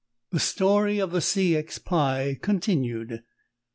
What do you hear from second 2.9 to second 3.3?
MR.